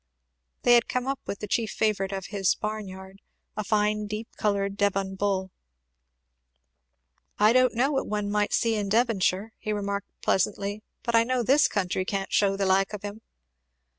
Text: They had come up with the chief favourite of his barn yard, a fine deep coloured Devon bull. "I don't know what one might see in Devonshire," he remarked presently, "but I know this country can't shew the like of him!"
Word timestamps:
They 0.63 0.73
had 0.73 0.87
come 0.87 1.05
up 1.05 1.19
with 1.27 1.41
the 1.41 1.47
chief 1.47 1.69
favourite 1.69 2.11
of 2.11 2.25
his 2.33 2.55
barn 2.55 2.87
yard, 2.87 3.21
a 3.55 3.63
fine 3.63 4.07
deep 4.07 4.29
coloured 4.35 4.75
Devon 4.75 5.13
bull. 5.13 5.51
"I 7.37 7.53
don't 7.53 7.75
know 7.75 7.91
what 7.91 8.07
one 8.07 8.31
might 8.31 8.51
see 8.51 8.73
in 8.73 8.89
Devonshire," 8.89 9.53
he 9.59 9.71
remarked 9.71 10.09
presently, 10.23 10.81
"but 11.03 11.13
I 11.13 11.23
know 11.23 11.43
this 11.43 11.67
country 11.67 12.03
can't 12.03 12.33
shew 12.33 12.57
the 12.57 12.65
like 12.65 12.93
of 12.93 13.03
him!" 13.03 13.21